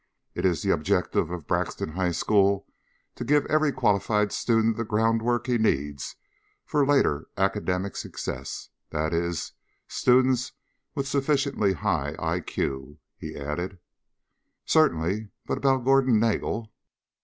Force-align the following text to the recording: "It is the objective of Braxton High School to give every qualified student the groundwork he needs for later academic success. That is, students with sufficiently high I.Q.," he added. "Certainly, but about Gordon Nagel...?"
"It 0.33 0.45
is 0.45 0.63
the 0.63 0.71
objective 0.71 1.29
of 1.29 1.45
Braxton 1.45 1.89
High 1.89 2.09
School 2.09 2.65
to 3.13 3.23
give 3.23 3.45
every 3.45 3.71
qualified 3.71 4.31
student 4.31 4.75
the 4.75 4.83
groundwork 4.83 5.45
he 5.45 5.59
needs 5.59 6.15
for 6.65 6.83
later 6.83 7.27
academic 7.37 7.95
success. 7.95 8.69
That 8.89 9.13
is, 9.13 9.51
students 9.87 10.53
with 10.95 11.07
sufficiently 11.07 11.73
high 11.73 12.15
I.Q.," 12.17 12.97
he 13.15 13.35
added. 13.35 13.77
"Certainly, 14.65 15.29
but 15.45 15.59
about 15.59 15.85
Gordon 15.85 16.19
Nagel...?" 16.19 16.73